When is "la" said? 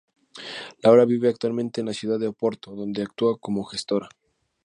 1.85-1.93